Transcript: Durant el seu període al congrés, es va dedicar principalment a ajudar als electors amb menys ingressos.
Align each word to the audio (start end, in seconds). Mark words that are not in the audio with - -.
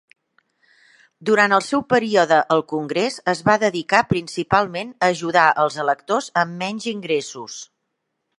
Durant 1.29 1.51
el 1.57 1.61
seu 1.65 1.83
període 1.93 2.39
al 2.55 2.63
congrés, 2.73 3.19
es 3.35 3.43
va 3.51 3.57
dedicar 3.65 4.01
principalment 4.15 4.93
a 4.97 5.11
ajudar 5.17 5.45
als 5.67 5.79
electors 5.85 6.33
amb 6.45 6.59
menys 6.65 6.91
ingressos. 6.95 7.61